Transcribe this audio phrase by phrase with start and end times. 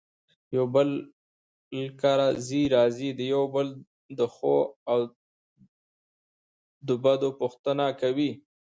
[0.55, 0.89] يو له بل
[2.01, 3.67] کره ځي راځي يو د بل
[4.19, 4.57] دښو
[4.91, 4.99] او
[6.87, 8.31] دو پوښنته کوي.